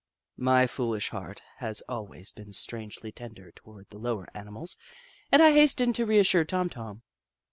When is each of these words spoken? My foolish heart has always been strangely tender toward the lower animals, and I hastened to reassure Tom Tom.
My 0.39 0.65
foolish 0.65 1.09
heart 1.09 1.43
has 1.57 1.81
always 1.87 2.31
been 2.31 2.53
strangely 2.53 3.11
tender 3.11 3.51
toward 3.51 3.91
the 3.91 3.99
lower 3.99 4.27
animals, 4.33 4.75
and 5.31 5.43
I 5.43 5.51
hastened 5.53 5.93
to 5.97 6.07
reassure 6.07 6.43
Tom 6.43 6.71
Tom. 6.71 7.03